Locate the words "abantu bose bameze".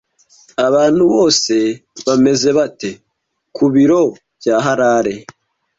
0.67-2.49